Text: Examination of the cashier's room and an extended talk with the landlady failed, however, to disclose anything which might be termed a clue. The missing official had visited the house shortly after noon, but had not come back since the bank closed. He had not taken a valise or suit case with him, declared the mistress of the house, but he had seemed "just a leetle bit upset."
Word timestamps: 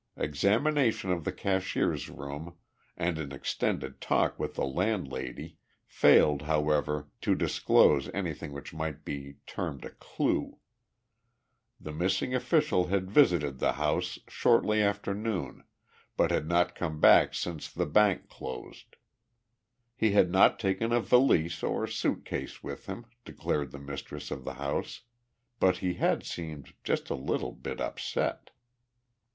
Examination 0.17 1.11
of 1.11 1.25
the 1.25 1.31
cashier's 1.31 2.09
room 2.09 2.55
and 2.97 3.19
an 3.19 3.31
extended 3.31 4.01
talk 4.01 4.39
with 4.39 4.55
the 4.55 4.65
landlady 4.65 5.57
failed, 5.85 6.41
however, 6.41 7.07
to 7.21 7.35
disclose 7.35 8.09
anything 8.11 8.51
which 8.51 8.73
might 8.73 9.05
be 9.05 9.35
termed 9.45 9.85
a 9.85 9.91
clue. 9.91 10.57
The 11.79 11.91
missing 11.91 12.33
official 12.33 12.87
had 12.87 13.11
visited 13.11 13.59
the 13.59 13.73
house 13.73 14.17
shortly 14.27 14.81
after 14.81 15.13
noon, 15.13 15.65
but 16.17 16.31
had 16.31 16.47
not 16.47 16.73
come 16.73 16.99
back 16.99 17.35
since 17.35 17.71
the 17.71 17.85
bank 17.85 18.27
closed. 18.27 18.95
He 19.95 20.13
had 20.13 20.31
not 20.31 20.57
taken 20.59 20.91
a 20.91 20.99
valise 20.99 21.61
or 21.61 21.85
suit 21.85 22.25
case 22.25 22.63
with 22.63 22.87
him, 22.87 23.05
declared 23.23 23.69
the 23.69 23.77
mistress 23.77 24.31
of 24.31 24.45
the 24.45 24.55
house, 24.55 25.01
but 25.59 25.77
he 25.77 25.93
had 25.93 26.25
seemed 26.25 26.73
"just 26.83 27.11
a 27.11 27.15
leetle 27.15 27.51
bit 27.51 27.79
upset." 27.79 28.49